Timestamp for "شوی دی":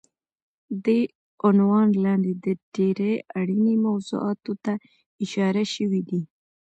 5.73-6.21